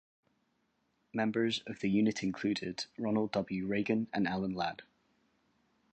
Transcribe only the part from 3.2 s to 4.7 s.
W. Reagan and Alan